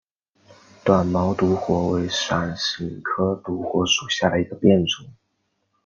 [0.83, 5.05] 短毛独活为伞形科独活属下的一个变种。